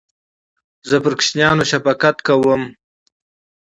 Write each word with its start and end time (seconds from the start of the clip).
زه 0.89 0.95
پر 1.03 1.13
کوچنیانو 1.19 1.65
شفقت 1.71 2.17
کوم. 2.27 2.61